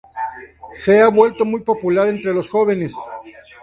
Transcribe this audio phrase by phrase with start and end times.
[0.73, 2.95] Se ha vuelto muy popular entre los jóvenes.